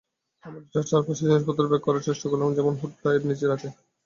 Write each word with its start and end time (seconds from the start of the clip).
আমরা 0.43 0.59
এটার 0.61 0.85
চারপাশে 0.89 1.23
জিনিসপত্র 1.23 1.69
প্যাক 1.71 1.81
করার 1.83 2.05
চেষ্টা 2.07 2.25
করলাম, 2.29 2.49
যেমন 2.57 2.73
হুডটা 2.79 3.07
এর 3.15 3.23
নীচে 3.27 3.45
রাখা। 3.47 3.69